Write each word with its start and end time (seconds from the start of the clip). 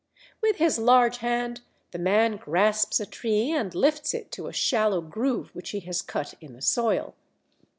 With 0.41 0.55
his 0.55 0.79
large 0.79 1.17
hand 1.17 1.61
the 1.91 1.99
man 1.99 2.37
grasps 2.37 2.99
a 2.99 3.05
tree 3.05 3.51
and 3.51 3.75
lifts 3.75 4.15
it 4.15 4.31
to 4.31 4.47
a 4.47 4.51
shallow 4.51 4.99
groove 4.99 5.53
which 5.53 5.69
he 5.69 5.79
has 5.81 6.01
cut 6.01 6.33
in 6.41 6.53
the 6.53 6.61
soil. 6.63 7.13